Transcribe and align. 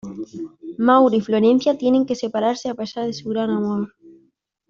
Mauro 0.79 1.15
y 1.15 1.21
Florencia 1.21 1.77
tienen 1.77 2.07
que 2.07 2.15
separarse 2.15 2.69
a 2.69 2.73
pesar 2.73 3.05
de 3.05 3.13
su 3.13 3.29
gran 3.29 3.51
amor. 3.51 3.93